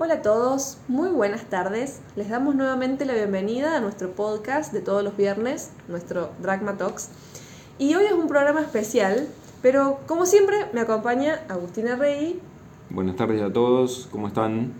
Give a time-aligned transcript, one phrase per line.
[0.00, 1.98] Hola a todos, muy buenas tardes.
[2.14, 7.08] Les damos nuevamente la bienvenida a nuestro podcast de todos los viernes, nuestro Dragma Talks.
[7.78, 9.26] Y hoy es un programa especial,
[9.60, 12.40] pero como siempre me acompaña Agustina Rey.
[12.90, 14.72] Buenas tardes a todos, ¿cómo están?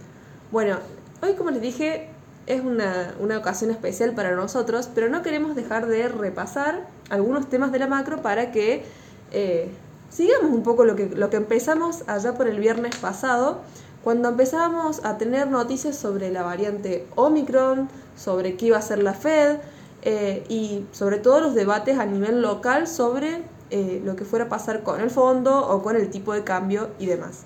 [0.52, 0.76] Bueno,
[1.20, 2.10] hoy como les dije
[2.46, 7.72] es una, una ocasión especial para nosotros, pero no queremos dejar de repasar algunos temas
[7.72, 8.84] de la macro para que
[9.32, 9.68] eh,
[10.10, 13.62] sigamos un poco lo que, lo que empezamos allá por el viernes pasado,
[14.02, 19.14] cuando empezábamos a tener noticias sobre la variante Omicron, sobre qué iba a ser la
[19.14, 19.58] Fed
[20.02, 24.48] eh, y sobre todo los debates a nivel local sobre eh, lo que fuera a
[24.48, 27.44] pasar con el fondo o con el tipo de cambio y demás.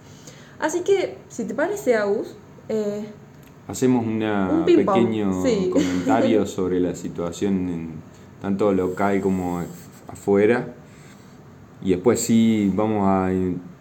[0.61, 2.37] Así que, si te parece, Agus,
[2.69, 3.07] eh,
[3.67, 5.43] hacemos un pequeño
[5.73, 7.91] comentario sobre la situación en,
[8.41, 9.63] tanto local como
[10.09, 10.75] afuera.
[11.81, 13.31] Y después sí vamos a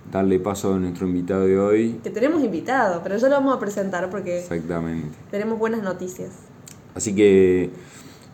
[0.10, 2.00] darle paso a nuestro invitado de hoy.
[2.04, 5.18] Que tenemos invitado, pero ya lo vamos a presentar porque Exactamente.
[5.30, 6.32] tenemos buenas noticias.
[6.96, 7.70] Así que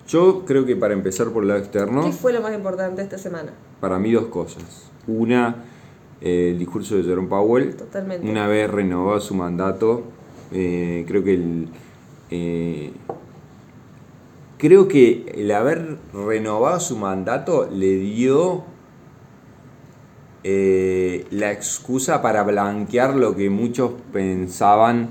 [0.08, 2.03] yo creo que para empezar por el lado externo...
[2.03, 3.52] ¿Qué fue lo más importante esta semana?
[3.80, 4.89] Para mí dos cosas.
[5.06, 5.64] Una,
[6.22, 7.75] eh, el discurso de Jerome Powell.
[7.75, 8.30] Totalmente.
[8.30, 10.03] Una vez renovado su mandato,
[10.52, 11.69] eh, creo que el...
[12.30, 12.91] Eh,
[14.58, 18.63] creo que el haber renovado su mandato le dio
[20.50, 25.09] eh, la excusa para blanquear lo que muchos pensaban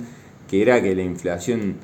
[0.48, 1.77] que era que la inflación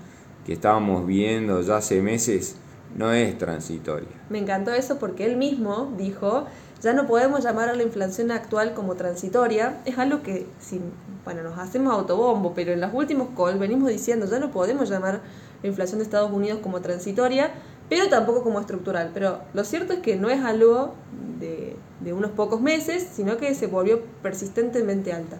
[0.46, 2.56] que estábamos viendo ya hace meses
[2.96, 4.08] no es transitoria.
[4.30, 6.46] Me encantó eso porque él mismo dijo,
[6.80, 10.80] ya no podemos llamar a la inflación actual como transitoria, es algo que, si,
[11.26, 15.20] bueno, nos hacemos autobombo, pero en los últimos calls venimos diciendo, ya no podemos llamar
[15.62, 17.50] la inflación de Estados Unidos como transitoria,
[17.90, 19.10] pero tampoco como estructural.
[19.12, 20.94] Pero lo cierto es que no es algo
[21.38, 21.71] de,
[22.10, 25.38] unos pocos meses, sino que se volvió persistentemente alta.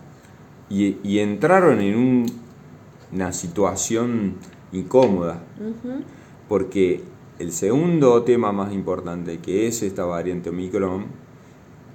[0.69, 2.27] Y, entraron en
[3.13, 4.37] una situación
[4.73, 5.43] incómoda,
[6.49, 7.03] porque
[7.39, 11.07] el segundo tema más importante, que es esta variante Omicron,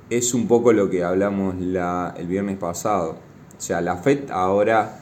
[0.09, 3.17] es un poco lo que hablamos la, el viernes pasado.
[3.57, 5.00] O sea, la FED ahora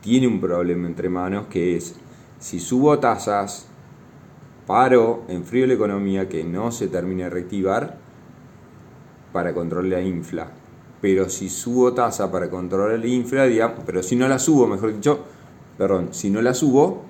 [0.00, 1.94] tiene un problema entre manos que es,
[2.38, 3.66] si subo tasas,
[4.66, 8.05] paro, enfrío la economía que no se termine de reactivar
[9.32, 10.48] para controlar la infla.
[11.00, 14.94] Pero si subo tasa para controlar la infla, digamos, pero si no la subo, mejor
[14.94, 15.20] dicho,
[15.76, 17.04] perdón, si no la subo,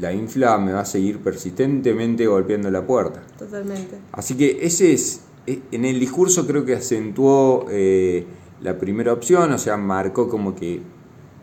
[0.00, 3.22] la infla me va a seguir persistentemente golpeando la puerta.
[3.38, 3.98] Totalmente.
[4.12, 8.26] Así que ese es, e, en el discurso creo que acentuó eh,
[8.60, 10.82] la primera opción, o sea, marcó como que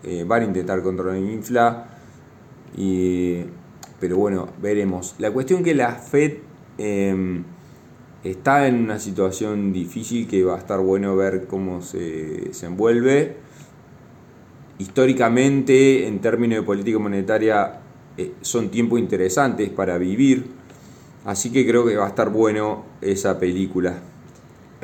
[0.04, 1.88] eh, van a intentar controlar la infla
[2.78, 3.44] y
[4.04, 5.16] pero bueno, veremos.
[5.18, 6.34] La cuestión que la Fed
[6.78, 7.46] em,
[8.24, 13.38] está en una situación difícil que va a estar bueno ver cómo se, envuelve.
[14.80, 17.80] Históricamente, en términos de política monetaria,
[18.18, 20.48] eh, son tiempos interesantes para vivir.
[21.26, 24.02] Así que creo que va a estar bueno esa película.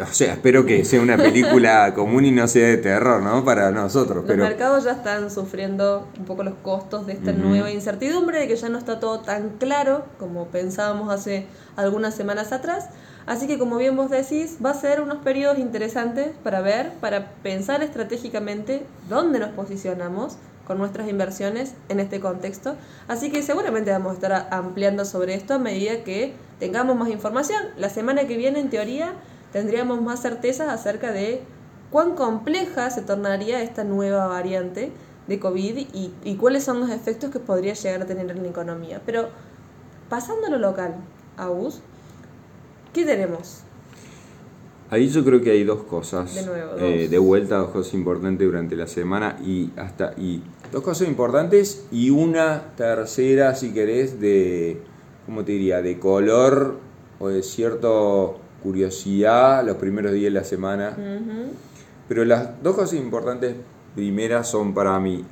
[0.01, 3.43] O sea, espero que sea una película común y no sea de terror, ¿no?
[3.43, 4.25] Para nosotros.
[4.25, 8.55] Los mercados ya están sufriendo un poco los costos de esta nueva incertidumbre, de que
[8.55, 12.89] ya no está todo tan claro como pensábamos hace algunas semanas atrás.
[13.29, 17.27] Así que como bien vos decís, va a ser unos periodos interesantes para ver, para
[17.43, 22.75] pensar estratégicamente dónde nos posicionamos con nuestras inversiones en este contexto.
[23.07, 27.61] Así que seguramente vamos a estar ampliando sobre esto a medida que tengamos más información.
[27.77, 29.13] La semana que viene, en teoría,
[29.53, 31.43] tendríamos más certezas acerca de
[31.91, 34.91] cuán compleja se tornaría esta nueva variante
[35.27, 39.03] de COVID y, cuáles son los efectos que podría llegar a tener en la economía.
[39.05, 39.29] Pero
[40.09, 40.95] pasando a lo local,
[41.37, 41.83] Agus,
[42.93, 43.61] ¿qué tenemos?
[44.91, 46.33] Ahí yo creo que hay dos cosas.
[46.33, 50.41] De nuevo, eh, de vuelta, dos cosas importantes durante la semana y hasta y
[50.71, 54.81] dos cosas importantes y una tercera, si querés, de,
[55.27, 55.83] ¿cómo te diría?
[55.83, 56.79] De color
[57.19, 60.97] o de cierto curiosidad los primeros días de la semana.
[62.07, 63.55] Pero las dos cosas importantes
[63.95, 65.23] primeras son para mí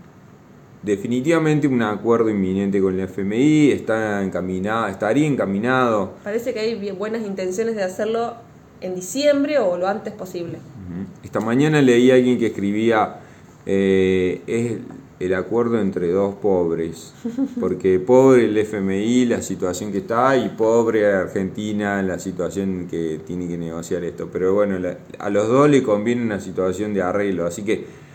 [0.84, 6.14] definitivamente un acuerdo inminente con el FMI, está encaminado, estaría encaminado.
[6.24, 8.36] Parece que hay buenas intenciones de hacerlo
[8.82, 10.60] en diciembre o lo antes posible.
[11.24, 13.18] Esta mañana leí a alguien que escribía,
[13.66, 14.78] eh, es
[15.20, 17.14] el acuerdo entre dos pobres,
[17.60, 23.48] porque pobre el FMI, la situación que está, y pobre Argentina, la situación que tiene
[23.48, 24.30] que negociar esto.
[24.32, 24.78] Pero bueno,
[25.20, 28.07] a los dos le conviene una situación de arreglo, así que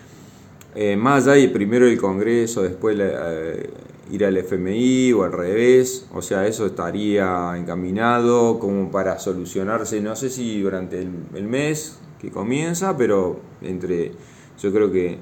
[0.75, 3.71] eh, más allá de primero el Congreso, después eh,
[4.11, 10.17] ir al FMI o al revés, o sea, eso estaría encaminado como para solucionarse, no
[10.17, 14.13] sé si durante el mes que comienza, pero entre,
[14.61, 15.19] yo creo que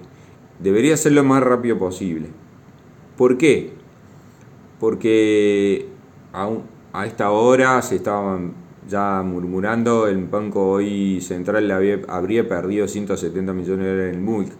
[0.58, 2.28] debería ser lo más rápido posible.
[3.16, 3.72] ¿Por qué?
[4.78, 5.88] Porque
[6.32, 8.52] a, esta hora se estaban
[8.86, 14.24] ya murmurando, el Banco hoy Central había, habría perdido 170 millones de dólares en el
[14.24, 14.52] MUIC.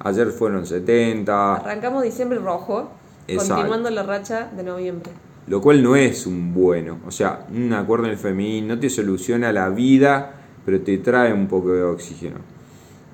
[0.00, 1.56] Ayer fueron 70.
[1.56, 2.90] Arrancamos diciembre rojo,
[3.26, 5.12] continuando la racha de noviembre.
[5.46, 6.98] Lo cual no es un bueno.
[7.06, 11.32] O sea, un acuerdo en el FMI no te soluciona la vida, pero te trae
[11.32, 12.36] un poco de oxígeno.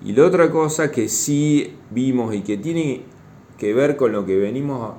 [0.04, 3.02] Y la otra cosa que sí vimos y que tiene
[3.58, 4.94] que ver con lo que venimos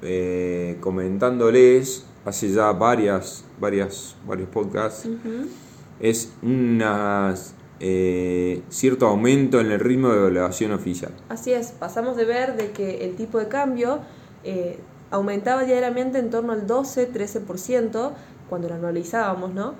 [0.00, 5.08] eh, comentándoles hace ya varias, varias, varios podcasts,
[6.00, 6.80] es un
[7.80, 11.12] eh, cierto aumento en el ritmo de evaluación oficial.
[11.28, 14.00] Así es, pasamos de ver de que el tipo de cambio
[14.44, 14.78] eh,
[15.10, 18.12] aumentaba diariamente en torno al 12-13%
[18.48, 19.74] cuando lo analizábamos, ¿no?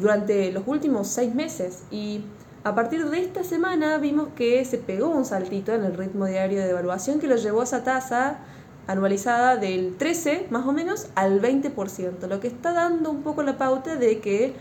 [0.00, 2.22] durante los últimos seis meses y
[2.64, 6.58] a partir de esta semana vimos que se pegó un saltito en el ritmo diario
[6.60, 8.40] de devaluación que lo llevó a esa tasa
[8.88, 13.56] anualizada del 13 más o menos al 20%, lo que está dando un poco la
[13.58, 14.54] pauta de que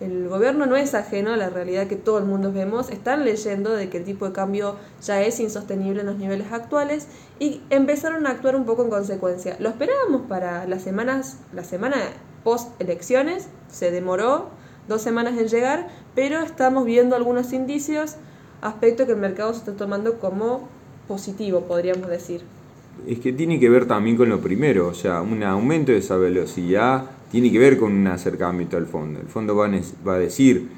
[0.00, 3.74] el gobierno no es ajeno a la realidad que todo el mundo vemos, están leyendo
[3.74, 7.08] de que el tipo de cambio ya es insostenible en los niveles actuales
[7.40, 9.56] y empezaron a actuar un poco en consecuencia.
[9.58, 11.96] Lo esperábamos para las semanas, la semana
[12.44, 14.50] post elecciones, se demoró
[14.86, 18.16] dos semanas en llegar, pero estamos viendo algunos indicios,
[18.60, 20.68] aspecto que el mercado se está tomando como
[21.08, 22.57] positivo, podríamos decir.
[23.06, 26.16] Es que tiene que ver también con lo primero, o sea, un aumento de esa
[26.16, 29.20] velocidad tiene que ver con un acercamiento al fondo.
[29.20, 30.68] El fondo va a, decir,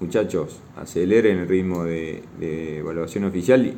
[0.00, 2.22] muchachos, aceleren el ritmo de,
[2.78, 3.74] evaluación oficial y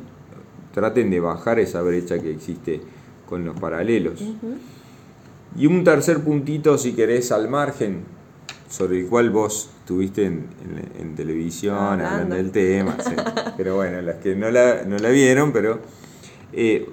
[0.73, 2.81] traten de bajar esa brecha que existe
[3.27, 4.23] con los paralelos.
[5.57, 8.03] Y un tercer puntito, si querés, al margen,
[8.69, 12.95] sobre el cual vos estuviste en, televisión hablando del tema,
[13.57, 15.79] pero bueno, las que no la, no la vieron, pero
[16.53, 16.87] eh,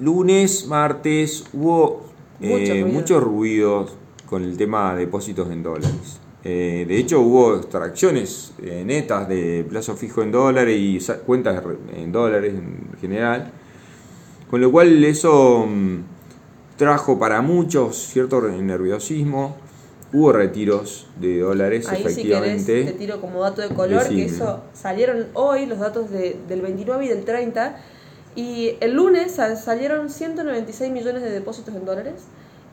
[0.00, 2.04] lunes, martes hubo
[2.40, 3.92] eh, muchos ruidos
[4.28, 6.20] con el tema de depósitos en dólares.
[6.44, 8.52] Eh, de hecho, hubo extracciones
[8.84, 11.62] netas de plazo fijo en dólares y cuentas
[11.94, 13.50] en dólares en general,
[14.48, 15.98] con lo cual eso mm,
[16.76, 19.56] trajo para muchos cierto nerviosismo
[20.12, 22.60] Hubo retiros de dólares, Ahí efectivamente.
[22.60, 26.38] Si querés, te tiro como dato de color, que eso salieron hoy los datos de,
[26.48, 27.76] del 29 y del 30.
[28.36, 32.24] Y el lunes salieron 196 millones de depósitos en dólares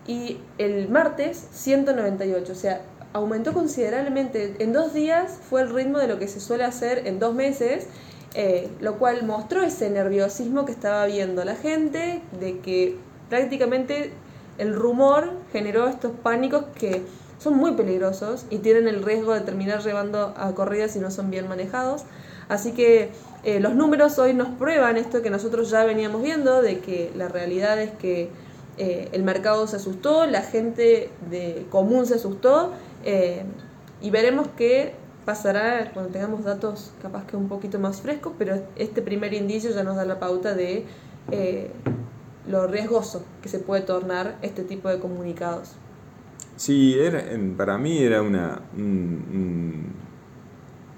[0.06, 2.52] y el martes 198.
[2.52, 2.82] O sea,
[3.14, 4.58] aumentó considerablemente.
[4.60, 7.88] En dos días fue el ritmo de lo que se suele hacer en dos meses,
[8.34, 12.98] eh, lo cual mostró ese nerviosismo que estaba viendo la gente, de que
[13.30, 14.12] prácticamente
[14.58, 17.04] el rumor generó estos pánicos que
[17.40, 21.30] son muy peligrosos y tienen el riesgo de terminar llevando a corridas si no son
[21.30, 22.04] bien manejados.
[22.50, 23.12] Así que
[23.44, 27.28] eh, los números hoy nos prueban esto que nosotros ya veníamos viendo, de que la
[27.28, 28.30] realidad es que
[28.78, 32.72] eh, el mercado se asustó, la gente de común se asustó
[33.04, 33.44] eh,
[34.02, 34.96] y veremos qué
[35.26, 39.84] pasará cuando tengamos datos capaz que un poquito más frescos, pero este primer indicio ya
[39.84, 40.86] nos da la pauta de
[42.48, 45.72] lo riesgoso que se puede tornar este tipo de comunicados.
[46.56, 47.24] Sí, era,
[47.58, 49.94] para mí era una, un,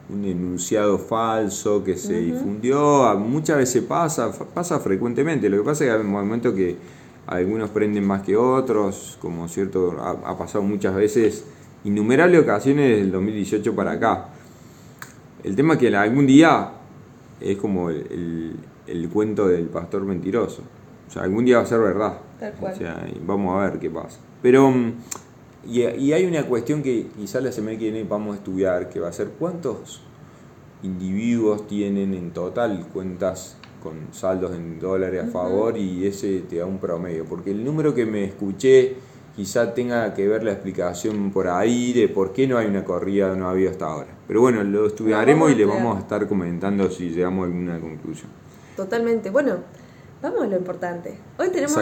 [0.09, 5.97] enunciado falso que se difundió, muchas veces pasa, pasa frecuentemente, lo que pasa es que
[5.97, 6.75] hay momentos que
[7.27, 11.45] algunos prenden más que otros, como cierto, ha, pasado muchas veces,
[11.83, 14.29] innumerables ocasiones desde el 2018 para acá.
[15.43, 16.71] El tema es que algún día
[17.39, 18.55] es como el,
[18.87, 20.61] el cuento del pastor mentiroso.
[21.07, 22.13] O sea, algún día va a ser verdad.
[22.39, 22.73] Tal cual.
[22.73, 24.19] O sea, vamos a ver qué pasa.
[24.41, 24.73] Pero
[25.65, 28.99] mm, y, hay una cuestión que quizás la semana que viene vamos a estudiar, que
[28.99, 30.01] va a ser cuántos
[30.83, 36.65] individuos tienen en total cuentas con saldos en dólares a favor y ese te da
[36.65, 37.25] un promedio.
[37.25, 38.95] Porque el número que me escuché
[39.35, 43.35] quizá tenga que ver la explicación por ahí de por qué no hay una corrida,
[43.35, 44.07] no ha habido hasta ahora.
[44.27, 48.29] Pero bueno, lo estudiaremos y le vamos a estar comentando si llegamos a alguna conclusión.
[48.75, 49.29] Totalmente.
[49.29, 49.57] Bueno,
[50.21, 51.17] vamos a lo importante.
[51.37, 51.77] Hoy tenemos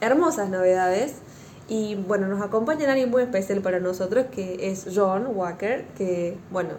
[0.00, 1.16] hermosas novedades.
[1.68, 6.70] Y bueno, nos acompaña alguien muy especial para nosotros que es John Walker, que bueno,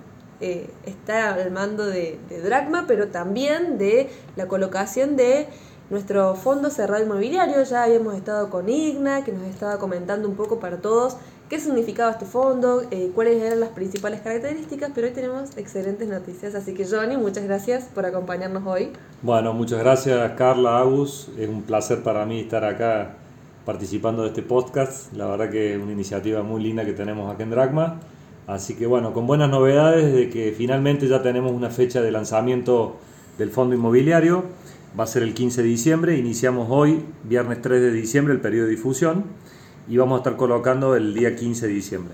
[0.41, 5.47] eh, está al mando de, Dragma, pero también de la colocación de
[5.89, 7.63] nuestro fondo cerrado inmobiliario.
[7.63, 11.17] Ya habíamos estado con Igna, que nos estaba comentando un poco para todos
[11.49, 16.55] qué significaba este fondo, eh, cuáles eran las principales características, pero hoy tenemos excelentes noticias.
[16.55, 18.91] Así que Johnny, muchas gracias por acompañarnos hoy.
[19.21, 21.29] Bueno, muchas gracias Carla, Agus.
[21.37, 23.17] Es un placer para mí estar acá
[23.65, 25.13] participando de este podcast.
[25.13, 27.99] La verdad que es una iniciativa muy linda que tenemos aquí en Dragma.
[28.47, 32.97] Así que bueno, con buenas novedades de que finalmente ya tenemos una fecha de lanzamiento
[33.37, 34.43] del fondo inmobiliario.
[34.99, 36.17] va a ser el 15 de diciembre.
[36.17, 39.23] Iniciamos hoy, viernes 3 de diciembre, el periodo de difusión
[39.87, 42.13] y vamos a estar colocando el día 15 de diciembre.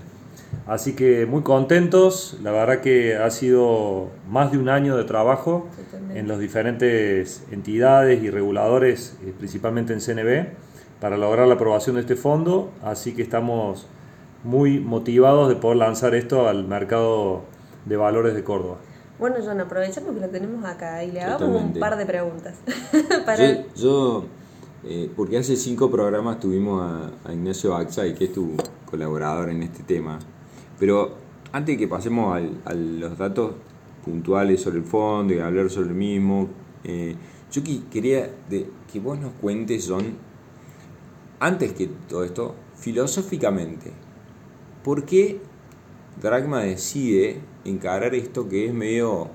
[0.66, 5.68] Así que muy contentos, la verdad que ha sido más de un año de trabajo
[6.14, 10.48] en las diferentes entidades y reguladores, eh, principalmente en CNB,
[11.00, 13.86] para lograr la aprobación de este fondo, así que estamos
[14.44, 17.42] muy motivados de poder lanzar esto al mercado
[17.86, 18.78] de valores de Córdoba.
[19.18, 22.58] Bueno, John, aprovecha porque lo tenemos acá y le hagamos un par de preguntas.
[23.76, 24.24] Yo,
[24.84, 26.82] eh, porque hace cinco programas tuvimos
[27.24, 28.56] a, Ignacio Axay, que es tu
[28.90, 30.18] colaborador en este tema,
[30.78, 31.16] pero
[31.52, 33.52] antes de que pasemos a los datos
[34.04, 36.48] puntuales sobre el fondo y hablar sobre el mismo,
[36.84, 37.14] eh,
[37.52, 40.16] yo quería que vos nos cuentes, John,
[41.40, 43.92] antes que todo esto, filosóficamente,
[44.84, 45.40] ¿por qué
[46.20, 49.28] Dragma decide encarar esto que es medio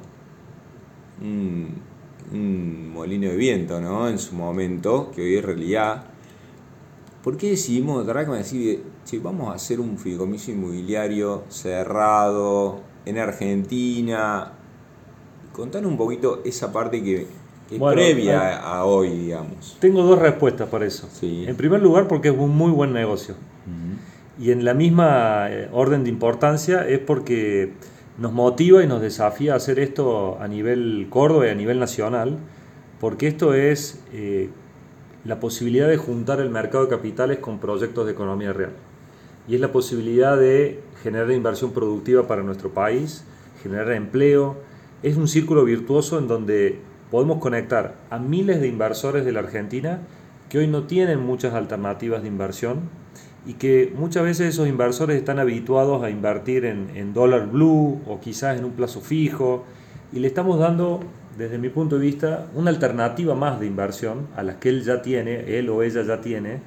[1.22, 1.82] un,
[2.94, 4.08] molino de viento, ¿no?
[4.08, 6.06] En su momento, que hoy es realidad.
[7.24, 14.54] ¿Por qué decidimos, Dragma decide, che, vamos a hacer un fideicomiso inmobiliario cerrado en Argentina?
[15.54, 17.28] Contanos un poquito esa parte que,
[17.70, 19.78] previa a, hoy, digamos.
[19.80, 21.10] Tengo dos respuestas para eso.
[21.22, 23.36] En primer lugar, porque es un muy buen negocio.
[24.38, 27.72] Y en la misma eh, orden de importancia es porque
[28.18, 32.38] nos motiva y nos desafía a hacer esto a nivel Córdoba y a nivel nacional,
[33.00, 34.50] porque esto es eh,
[35.24, 38.74] la posibilidad de juntar el mercado de capitales con proyectos de economía real.
[39.48, 43.24] Y es la posibilidad de generar inversión productiva para nuestro país,
[43.64, 44.58] generar empleo.
[45.02, 46.80] Es un círculo virtuoso en donde
[47.12, 50.00] podemos conectar a miles de inversores de la Argentina
[50.50, 52.90] que hoy no tienen muchas alternativas de inversión
[53.46, 58.58] y que muchas veces esos inversores están habituados a invertir en, dólar blue o quizás
[58.58, 59.66] en un plazo fijo
[60.12, 61.02] y le estamos dando,
[61.38, 65.02] desde mi punto de vista, una alternativa más de inversión a las que él ya
[65.02, 66.62] tiene, él o ella ya tiene,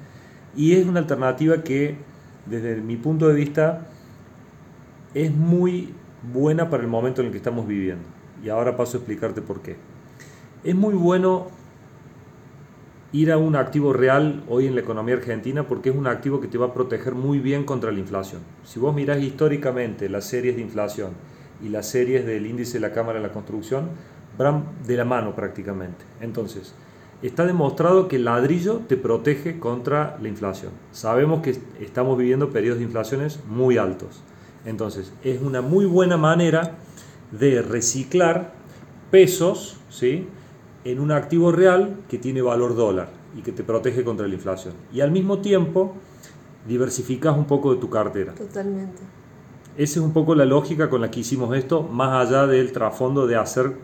[0.57, 1.97] y es una alternativa que,
[2.47, 3.87] desde mi punto de vista,
[5.15, 5.95] es muy
[6.33, 8.05] buena para el momento en el que estamos viviendo.
[8.45, 9.77] Y ahora paso a explicarte por qué.
[10.65, 11.47] Es muy bueno
[13.13, 16.49] ir a un activo real hoy en la economía argentina porque es un activo que
[16.49, 18.43] te va a proteger muy bien contra la inflación.
[18.65, 21.13] Si vos mirás históricamente las series de inflación
[21.63, 23.91] y las series del índice de la Cámara de la Construcción,
[24.37, 26.05] van de la mano prácticamente.
[26.21, 26.75] Entonces,
[27.23, 30.73] está demostrado que el ladrillo te protege contra la inflación.
[30.91, 34.23] Sabemos que estamos viviendo periodos de inflaciones muy altos.
[34.65, 36.73] Entonces, es una muy buena manera
[37.31, 38.53] de reciclar
[39.11, 40.27] pesos, ¿sí?
[40.85, 44.75] En un activo real que tiene valor dólar y que te protege contra la inflación.
[44.93, 45.95] Y al mismo tiempo
[46.67, 48.35] diversificas un poco de tu cartera.
[48.35, 49.03] Totalmente.
[49.77, 53.27] Esa es un poco la lógica con la que hicimos esto, más allá del trasfondo
[53.27, 53.75] de hacer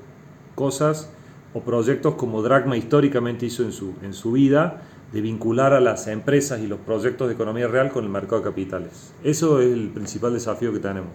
[0.54, 1.10] cosas
[1.52, 4.82] o proyectos como Dragma históricamente hizo en su, en su vida,
[5.12, 8.48] de vincular a las empresas y los proyectos de economía real con el mercado de
[8.48, 9.12] capitales.
[9.22, 11.12] Eso es el principal desafío que tenemos.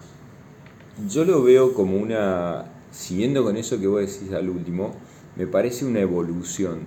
[1.08, 4.94] Yo lo veo como una, siguiendo con eso que vos decís al último,
[5.36, 6.80] me parece una evolución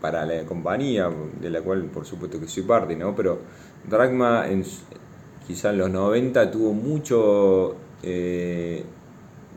[0.00, 1.10] para la compañía,
[1.40, 3.14] de la cual por supuesto que soy parte, ¿no?
[3.16, 3.40] Pero
[3.88, 4.64] Dragma en,
[5.46, 8.84] quizá en los 90 tuvo mucho eh,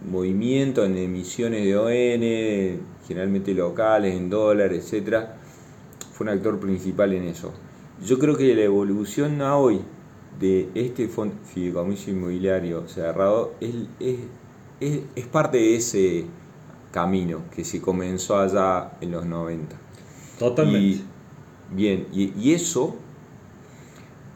[0.10, 5.26] movimiento en emisiones de ON, generalmente locales, en dólares, etc.
[6.14, 7.52] Fue un actor principal en eso.
[8.06, 9.82] Yo creo que la evolución a hoy
[10.40, 11.10] de este
[11.54, 13.74] fideicomiso inmobiliario cerrado es,
[14.80, 16.26] es, es parte de ese
[16.92, 19.76] camino que se comenzó allá en los 90.
[20.38, 21.04] Totalmente.
[21.72, 22.96] bien, y, eso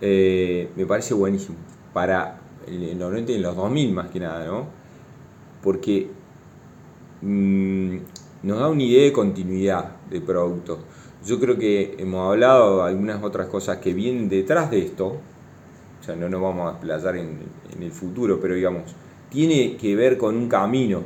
[0.01, 1.57] eh, me parece buenísimo
[1.93, 4.67] para en los 90 y en los 2000 más que nada, ¿no?
[5.61, 6.09] Porque
[7.21, 7.97] mm,
[8.43, 10.79] nos da una idea de continuidad de producto.
[11.25, 15.07] Yo creo que hemos hablado de algunas otras cosas que vienen detrás de esto,
[16.01, 17.39] o sea, no nos vamos a explayar en,
[17.73, 18.93] en el futuro, pero digamos,
[19.29, 21.03] tiene que ver con un camino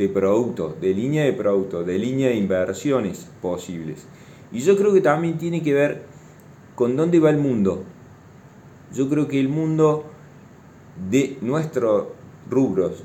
[0.00, 4.06] de productos, de línea de productos, de línea de inversiones posibles.
[4.50, 6.04] Y yo creo que también tiene que ver
[6.74, 7.84] con dónde va el mundo.
[8.94, 10.06] Yo creo que el mundo
[11.10, 12.06] de nuestros
[12.48, 13.02] rubros,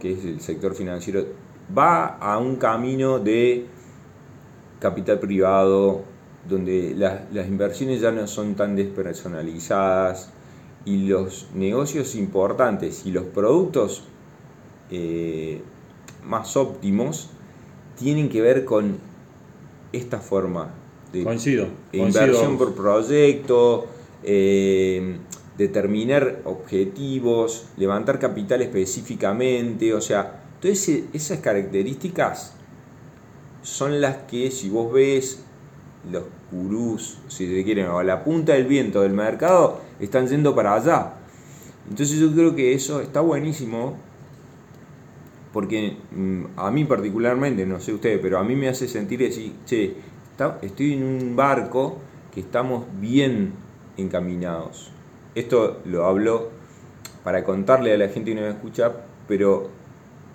[0.00, 1.26] que es el sector financiero,
[1.76, 3.66] va a un camino de
[4.80, 6.04] capital privado,
[6.48, 10.30] donde las, inversiones ya no son tan despersonalizadas
[10.86, 14.04] y los negocios importantes y los productos
[14.90, 15.62] eh,
[16.26, 17.30] más óptimos
[17.98, 18.98] tienen que ver con
[19.92, 20.70] esta forma
[21.12, 21.20] de
[21.92, 23.86] inversión por proyecto,
[24.24, 25.18] eh,
[25.56, 32.54] determinar objetivos, levantar capital específicamente, o sea, todas esas características
[33.62, 35.44] son las que si vos ves
[36.10, 40.74] los gurús, si se quieren, o la punta del viento del mercado, están yendo para
[40.74, 41.14] allá.
[41.88, 43.96] Entonces yo creo que eso está buenísimo,
[45.54, 49.54] porque mm, a mí particularmente, no sé ustedes, pero a mí me hace sentir así,
[49.64, 49.94] che,
[50.62, 51.98] estoy en un barco
[52.34, 53.52] que estamos bien
[53.96, 54.90] encaminados.
[55.36, 56.50] Esto lo hablo
[57.22, 58.92] para contarle a la gente que nos escucha,
[59.28, 59.70] pero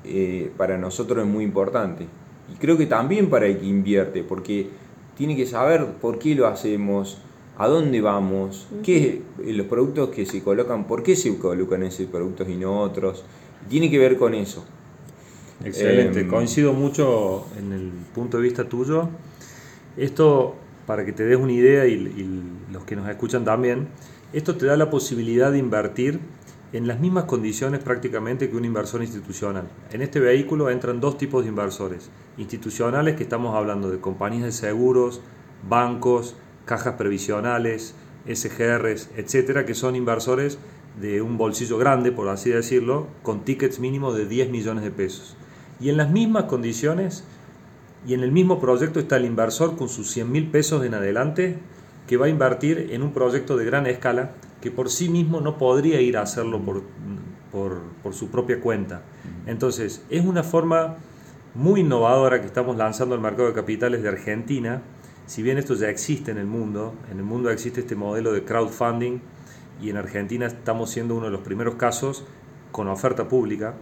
[0.05, 2.07] eh, para nosotros es muy importante.
[2.49, 4.69] Y creo que también para el que invierte, porque
[5.17, 7.17] tiene que saber por qué lo hacemos,
[7.57, 12.47] a dónde vamos, qué los productos que se colocan, por qué se colocan esos productos
[12.47, 13.25] y no otros.
[13.67, 14.63] Tiene que ver con eso.
[15.63, 19.09] Excelente, em, coincido mucho en el punto de vista tuyo.
[19.97, 23.87] Esto, para que te des una idea y, y los que nos escuchan también,
[24.31, 26.19] esto te da la posibilidad de invertir
[26.71, 29.67] en las mismas condiciones prácticamente que un inversor institucional.
[29.91, 32.09] En este vehículo entran dos tipos de inversores.
[32.37, 35.21] Institucionales, que estamos hablando de compañías de seguros,
[35.67, 36.35] bancos,
[36.65, 37.95] cajas previsionales,
[38.27, 40.59] SGRs, etcétera, que son inversores
[41.01, 45.35] de un bolsillo grande, por así decirlo, con tickets mínimos de 10 millones de pesos.
[45.79, 47.23] Y en las mismas condiciones
[48.07, 51.59] y en el mismo proyecto está el inversor con sus 100 mil pesos en adelante
[52.07, 54.31] que va a invertir en un proyecto de gran escala
[54.61, 56.81] que por sí mismo no podría ir a hacerlo por,
[57.51, 59.03] por, su propia cuenta.
[59.45, 60.97] Entonces, es una forma
[61.55, 64.81] muy innovadora que estamos lanzando al mercado de capitales de Argentina.
[65.27, 68.43] Si bien esto ya existe en el mundo, en el mundo existe este modelo de
[68.43, 69.19] crowdfunding
[69.81, 72.25] y en Argentina estamos siendo uno de los primeros casos
[72.71, 73.75] con oferta pública,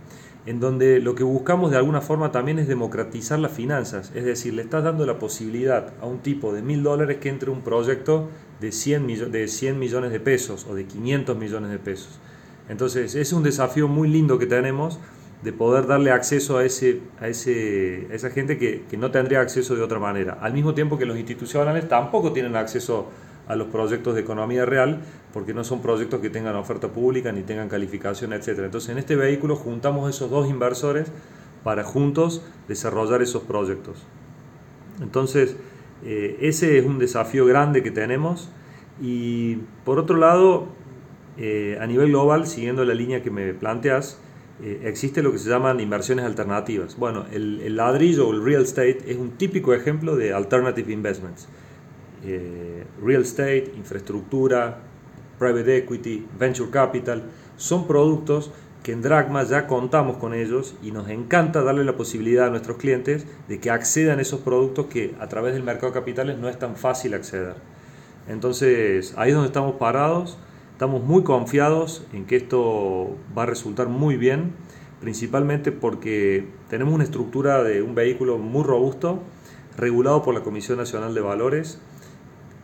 [0.48, 4.54] en donde lo que buscamos de alguna forma también es democratizar las finanzas, es decir,
[4.54, 8.30] le estás dando la posibilidad a un tipo de mil dólares que entre un proyecto
[8.62, 12.22] de 100, de 100 millones de pesos o de 500 millones de pesos.
[12.70, 15.00] Entonces, es un desafío muy lindo que tenemos
[15.44, 19.42] de poder darle acceso a, ese, a, ese, a esa gente que, que, no tendría
[19.42, 20.38] acceso de otra manera.
[20.42, 23.08] Al mismo tiempo que los institucionales tampoco tienen acceso
[23.48, 25.02] a los proyectos de economía real
[25.34, 28.60] porque no son proyectos que tengan oferta pública ni tengan calificación, etc.
[28.60, 31.12] Entonces, en este vehículo juntamos esos dos inversores
[31.64, 34.06] para juntos desarrollar esos proyectos.
[35.02, 35.56] Entonces,
[36.04, 38.50] eh, ese es un desafío grande que tenemos
[39.02, 40.68] y por otro lado,
[41.38, 44.20] eh, a nivel global, siguiendo la línea que me planteas,
[44.64, 46.98] eh, existe lo que se llaman inversiones alternativas.
[46.98, 51.48] Bueno, el, el, ladrillo o el real estate es un típico ejemplo de alternative investments.
[53.02, 54.80] Real estate, infraestructura,
[55.40, 57.24] private equity, venture capital,
[57.58, 58.52] son productos
[58.84, 62.78] que en Dragma ya contamos con ellos y nos encanta darle la posibilidad a nuestros
[62.78, 66.48] clientes de que accedan a esos productos que a través del mercado de capitales no
[66.48, 67.56] es tan fácil acceder.
[68.30, 70.38] Entonces, ahí es donde estamos parados,
[70.72, 74.54] estamos muy confiados en que esto va a resultar muy bien,
[75.02, 79.20] principalmente porque tenemos una estructura de un vehículo muy robusto,
[79.76, 81.82] regulado por la Comisión Nacional de Valores,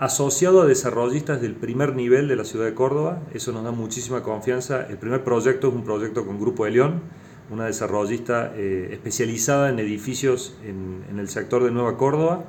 [0.04, 3.22] asociado a desarrollistas del primer nivel de la ciudad de Córdoba.
[3.34, 4.86] Eso nos da muchísima confianza.
[4.89, 7.02] El primer proyecto es un proyecto con Grupo de León,
[7.50, 12.44] una desarrollista eh, especializada en edificios en, el sector de Nueva Córdoba,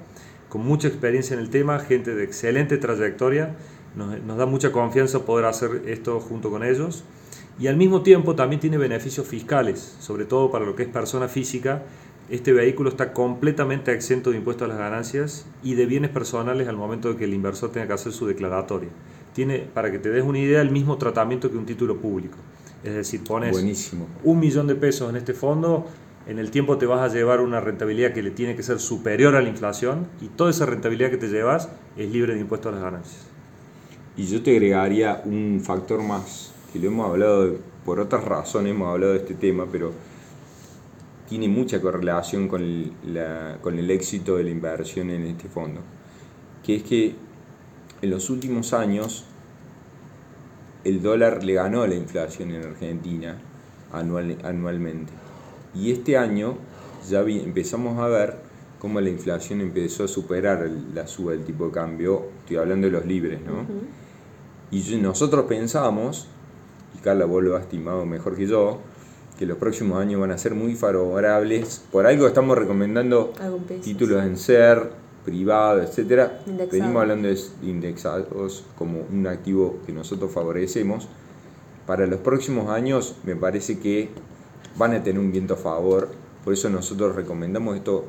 [0.49, 3.55] con mucha experiencia en el tema, gente de excelente trayectoria.
[3.95, 7.05] Nos, nos da mucha confianza poder hacer esto junto con ellos.
[7.61, 11.29] Y al mismo tiempo también tiene beneficios fiscales, sobre todo para lo que es persona
[11.29, 11.85] física,
[12.31, 16.77] este vehículo está completamente exento de impuestos a las ganancias y de bienes personales al
[16.77, 18.89] momento de que el inversor tenga que hacer su declaratoria.
[19.35, 22.37] Tiene, para que te des una idea, el mismo tratamiento que un título público.
[22.83, 25.87] Es decir, pones un millón de pesos en este fondo,
[26.27, 29.37] en el tiempo te vas a llevar una rentabilidad que le tiene que ser superior
[29.37, 32.77] a la inflación y toda esa rentabilidad que te llevas es libre de impuestos a
[32.77, 33.23] las ganancias.
[34.17, 38.89] Y yo te agregaría un factor más, que lo hemos hablado, por otras razones hemos
[38.89, 39.93] hablado de este tema, pero
[41.29, 42.93] tiene mucha correlación con el,
[43.61, 45.81] con el éxito de la inversión en este fondo,
[46.63, 47.15] que es que
[48.03, 49.25] en los últimos años
[50.85, 53.39] el dólar le ganó a la inflación en Argentina
[53.93, 55.13] anual, anualmente.
[55.75, 56.59] Y este año
[57.09, 58.37] ya empezamos a ver
[58.79, 62.93] cómo la inflación empezó a superar la suba del tipo de cambio, estoy hablando de
[62.93, 63.65] los libres, ¿no?
[64.71, 66.27] Y nosotros pensamos,
[66.95, 68.81] y Carla vos lo has estimado mejor que yo,
[69.39, 71.83] que los próximos años van a ser muy favorables.
[71.91, 73.33] Por algo estamos recomendando
[73.83, 74.91] títulos en ser,
[75.25, 76.41] privado, etcétera.
[76.71, 81.09] Venimos hablando de indexados como un activo que nosotros favorecemos.
[81.87, 84.11] Para los próximos años me parece que
[84.77, 86.09] van a tener un viento a favor.
[86.45, 88.05] Por eso nosotros recomendamos esto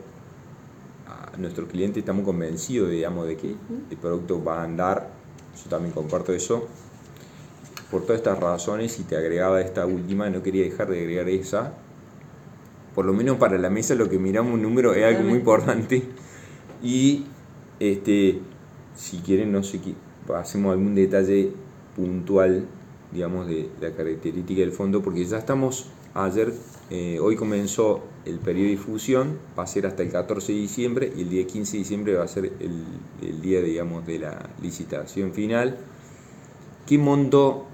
[1.07, 2.01] a nuestros clientes.
[2.01, 3.55] Estamos convencidos, digamos, de que
[3.89, 5.09] el producto va a andar.
[5.63, 6.67] Yo también comparto eso
[7.91, 11.73] por todas estas razones y te agregaba esta última, no quería dejar de agregar esa,
[12.95, 16.01] por lo menos para la mesa lo que miramos un número es algo muy importante.
[16.81, 17.25] Y
[17.79, 18.39] este,
[18.95, 19.81] si quieren, no sé,
[20.33, 21.51] hacemos algún detalle
[21.95, 22.65] puntual,
[23.11, 26.53] digamos, de la característica del fondo, porque ya estamos, ayer,
[26.89, 31.13] eh, hoy comenzó el periodo de difusión, va a ser hasta el 14 de diciembre
[31.17, 35.33] y el día 15 de diciembre va a ser el día, digamos, de la licitación
[35.33, 35.77] final.
[36.87, 37.65] ¿Qué monto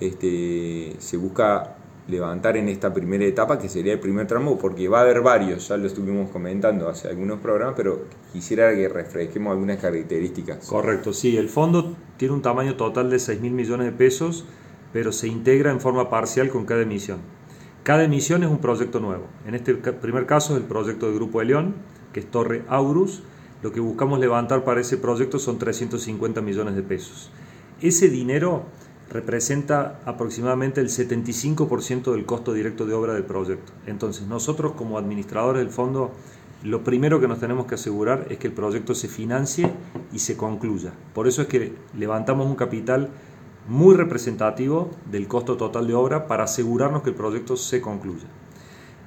[0.00, 1.76] este, se busca
[2.06, 5.68] levantar en esta primera etapa, que sería el primer tramo, porque va a haber varios,
[5.68, 10.66] ya lo estuvimos comentando hace algunos programas, pero quisiera que refresquemos algunas características.
[10.66, 14.44] Correcto, sí, el fondo tiene un tamaño total de 6 mil millones de pesos,
[14.92, 17.18] pero se integra en forma parcial con cada emisión.
[17.82, 19.26] Cada emisión es un proyecto nuevo.
[19.46, 21.74] En este primer caso es el proyecto del Grupo de León,
[22.12, 23.22] que es Torre Aurus.
[23.62, 27.30] Lo que buscamos levantar para ese proyecto son 350 millones de pesos.
[27.82, 28.64] Ese dinero
[29.14, 33.72] representa aproximadamente el 75% del costo directo de obra del proyecto.
[33.86, 36.10] Entonces, nosotros como administradores del fondo,
[36.64, 39.70] lo primero que nos tenemos que asegurar es que el proyecto se financie
[40.12, 40.92] y se concluya.
[41.14, 43.08] Por eso es que levantamos un capital
[43.68, 48.26] muy representativo del costo total de obra para asegurarnos que el proyecto se concluya.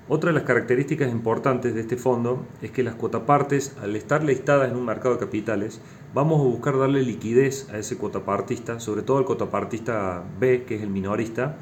[0.09, 4.71] Otra de las características importantes de este fondo es que las cuotapartes, al estar listadas
[4.71, 5.81] en un mercado de capitales,
[6.13, 10.81] vamos a buscar darle liquidez a ese cuotapartista, sobre todo al cuotapartista B, que es
[10.81, 11.57] el minorista,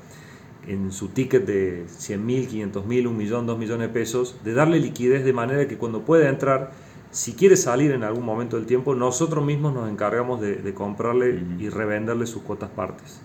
[0.67, 4.53] en su ticket de 100 mil, 500 mil, 1 millón, 2 millones de pesos, de
[4.53, 6.71] darle liquidez de manera que cuando pueda entrar,
[7.09, 11.69] si quiere salir en algún momento del tiempo, nosotros mismos nos encargamos de, comprarle y
[11.69, 13.21] revenderle sus cuotas partes.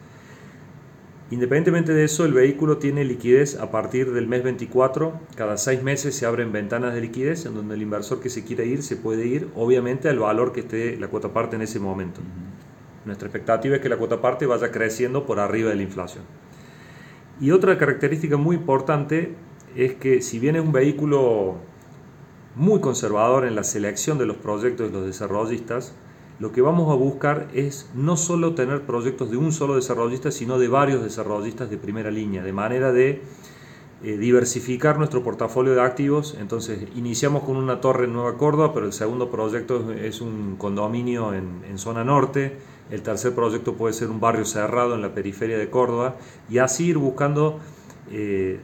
[1.31, 5.13] Independientemente de eso, el vehículo tiene liquidez a partir del mes 24.
[5.37, 8.65] Cada seis meses se abren ventanas de liquidez en donde el inversor que se quiera
[8.65, 12.21] ir se puede ir, obviamente al valor que esté la cuota parte en ese momento.
[13.05, 16.25] Nuestra expectativa es que la cuota parte vaya creciendo por arriba de la inflación.
[17.41, 19.35] Y otra característica muy importante
[19.77, 21.59] es que si bien es un vehículo
[22.57, 25.95] muy conservador en la selección de los proyectos de los desarrollistas,
[26.41, 30.59] lo que vamos a buscar es no solo tener proyectos de un solo desarrollista, sino
[30.59, 33.21] de varios desarrollistas de primera línea, de manera de
[34.03, 36.39] eh, diversificar nuestro portafolio de activos.
[36.41, 41.35] Entonces, iniciamos con una torre en Nueva Córdoba, pero el segundo proyecto es un condominio
[41.35, 42.57] en, zona norte,
[42.91, 46.17] el tercer proyecto puede ser un barrio cerrado en la periferia de Córdoba,
[46.49, 47.61] y así ir buscando
[48.11, 48.59] eh,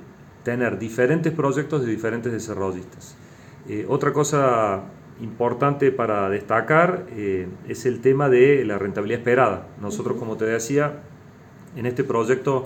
[0.45, 3.17] tener diferentes proyectos de diferentes desarrollistas.
[3.69, 4.85] Eh, otra cosa
[5.21, 9.67] importante para destacar eh, es el tema de la rentabilidad esperada.
[9.81, 11.03] Nosotros, como te decía,
[11.77, 12.65] en este proyecto,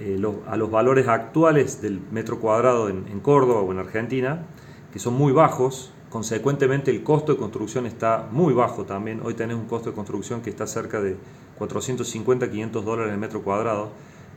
[0.00, 4.46] eh, a los valores actuales del metro cuadrado en, Córdoba o en Argentina,
[4.92, 9.20] que son muy bajos, consecuentemente el costo de construcción está muy bajo también.
[9.24, 11.16] Hoy tenés un costo de construcción que está cerca de
[11.58, 13.90] 450, 500 dólares el metro cuadrado.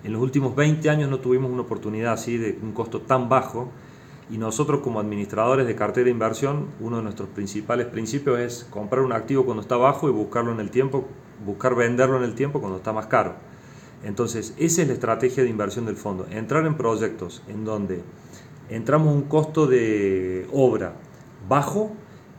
[0.04, 3.72] En los últimos 20 años no tuvimos una oportunidad así de un costo tan bajo
[4.30, 9.04] y nosotros como administradores de cartera de inversión, uno de nuestros principales principios es comprar
[9.04, 11.06] un activo cuando está bajo y buscarlo en el tiempo,
[11.46, 13.36] buscar venderlo en el tiempo cuando está más caro.
[14.04, 18.04] Entonces, esa es la estrategia de inversión del fondo, entrar en proyectos en donde
[18.70, 20.94] entramos un costo de obra
[21.48, 21.92] bajo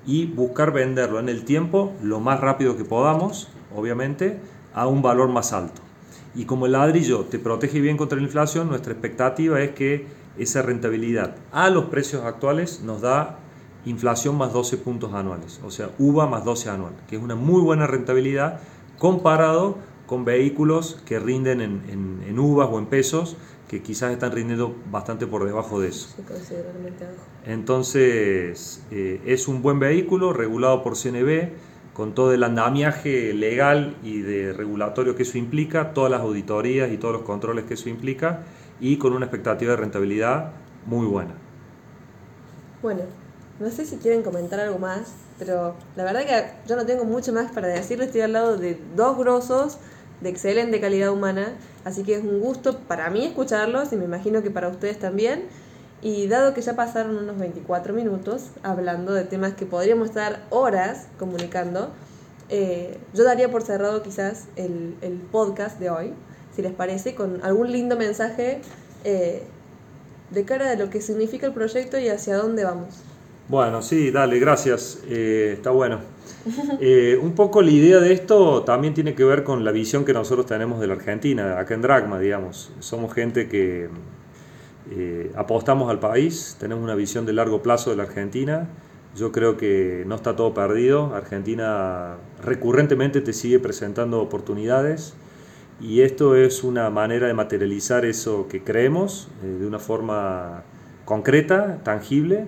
[0.06, 4.40] y buscar venderlo en el tiempo lo más rápido que podamos, obviamente,
[4.74, 5.82] a un valor más alto.
[6.34, 10.06] Y como el ladrillo te protege bien contra la inflación, nuestra expectativa es que
[10.38, 13.38] esa rentabilidad a los precios actuales nos da
[13.84, 17.62] inflación más 12 puntos anuales, o sea, UVA más 12 anual, que es una muy
[17.62, 18.60] buena rentabilidad
[18.98, 23.36] comparado con vehículos que rinden en, en, uvas o en pesos,
[23.68, 26.08] que quizás están rindiendo bastante por debajo de eso.
[27.44, 31.50] Entonces, eh, es un buen vehículo regulado por CNB,
[31.92, 36.96] con todo el andamiaje legal y de regulatorio que eso implica, todas las auditorías y
[36.96, 38.44] todos los controles que eso implica,
[38.80, 40.52] y con una expectativa de rentabilidad
[40.86, 41.34] muy buena.
[42.82, 43.02] Bueno,
[43.58, 47.32] no sé si quieren comentar algo más, pero la verdad que yo no tengo mucho
[47.32, 49.78] más para decirles, estoy al lado de dos grosos
[50.20, 54.42] de excelente calidad humana, así que es un gusto para mí escucharlos y me imagino
[54.42, 55.44] que para ustedes también.
[56.00, 61.08] Y dado que ya pasaron unos 24 minutos hablando de temas que podríamos estar horas
[61.18, 61.90] comunicando,
[62.48, 66.14] eh, yo daría por cerrado quizás el, el podcast de hoy
[66.58, 68.62] si les parece, con algún lindo mensaje
[69.04, 69.44] eh,
[70.32, 72.96] de cara de lo que significa el proyecto y hacia dónde vamos.
[73.46, 74.98] Bueno, sí, dale, gracias.
[75.08, 76.00] Eh, está bueno.
[76.80, 80.12] Eh, un poco la idea de esto también tiene que ver con la visión que
[80.12, 82.72] nosotros tenemos de la Argentina, acá en Dragma, digamos.
[82.80, 83.88] Somos gente que
[85.36, 88.66] apostamos al país, tenemos una visión de largo plazo de la Argentina.
[89.16, 91.14] Yo creo que no está todo perdido.
[91.14, 95.14] Argentina recurrentemente te sigue presentando oportunidades.
[95.80, 100.64] Y esto es una manera de materializar eso que creemos eh, de una forma
[101.04, 102.46] concreta, tangible.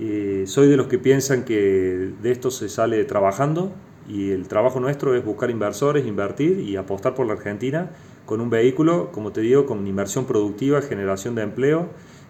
[0.00, 3.72] Eh, soy de los que piensan que de esto se sale trabajando
[4.08, 7.90] y el trabajo nuestro es buscar inversores, invertir y apostar por la Argentina
[8.24, 11.88] con un vehículo, como te digo, con inversión productiva, generación de empleo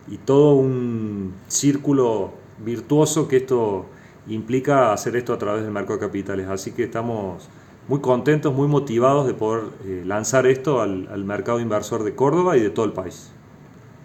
[0.09, 2.33] y todo un círculo
[2.65, 3.87] virtuoso que esto
[4.27, 6.49] implica hacer esto a través del mercado de capitales.
[6.49, 7.49] Así que estamos
[7.89, 12.57] muy contentos, muy motivados de poder eh, lanzar esto al, al, mercado inversor de Córdoba
[12.57, 13.31] y de todo el país.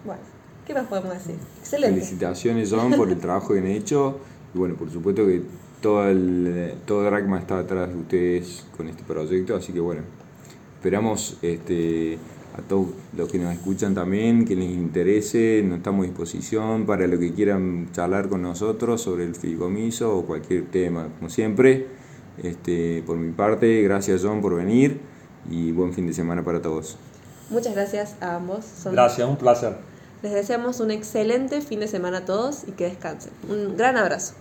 [0.06, 0.22] Bueno,
[0.66, 1.36] ¿qué más podemos decir?
[1.60, 2.00] Excelente.
[2.00, 4.20] Felicitaciones, John, por el trabajo que han hecho.
[4.56, 5.42] Y bueno, por supuesto que
[5.82, 10.02] todo, el, todo Dragma está atrás de ustedes con este proyecto, así que bueno,
[10.78, 12.18] esperamos este,
[12.58, 17.06] a todos los que nos escuchan también, que les interese, nos estamos a disposición para
[17.08, 22.03] lo que quieran charlar con nosotros sobre el fideicomiso o cualquier tema, como siempre.
[22.42, 25.00] Este, por mi parte, gracias John por venir
[25.50, 26.98] y buen fin de semana para todos.
[27.50, 28.66] Muchas gracias a ambos.
[28.86, 29.76] Gracias, un placer.
[30.22, 33.34] Les deseamos un excelente fin de semana a todos y que descansen.
[33.50, 34.34] Un gran abrazo.